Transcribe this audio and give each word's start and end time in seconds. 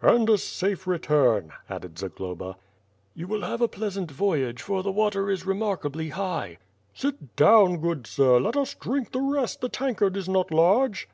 "And 0.00 0.30
a 0.30 0.38
safe 0.38 0.86
return," 0.86 1.52
added 1.68 1.98
Zagloba. 1.98 2.56
"You 3.14 3.26
will 3.26 3.42
have 3.42 3.60
a 3.60 3.68
pleasant 3.68 4.10
voyage; 4.10 4.62
for 4.62 4.82
the 4.82 4.90
water 4.90 5.28
is 5.30 5.44
remark 5.44 5.84
ably 5.84 6.08
high." 6.08 6.56
"Sit 6.94 7.36
down, 7.36 7.76
good 7.76 8.06
sir, 8.06 8.40
let 8.40 8.56
us 8.56 8.72
drink 8.72 9.12
the 9.12 9.20
rest, 9.20 9.60
the 9.60 9.68
tankard 9.68 10.16
is 10.16 10.30
not 10.30 10.50
large." 10.50 11.10